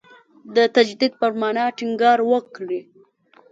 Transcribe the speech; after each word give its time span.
د 0.55 0.57
تجدید 0.75 1.13
پر 1.19 1.31
معنا 1.39 1.65
ټینګار 1.77 2.19
وکړي. 2.31 2.81